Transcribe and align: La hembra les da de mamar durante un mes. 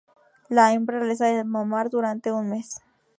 La 0.49 0.65
hembra 0.73 1.01
les 1.09 1.19
da 1.23 1.27
de 1.35 1.43
mamar 1.57 1.85
durante 1.91 2.31
un 2.39 2.49
mes. 2.55 2.75